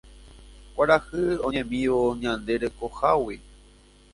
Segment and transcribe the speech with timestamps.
[0.73, 3.37] Kuarahy oñemívo ñande rekohágui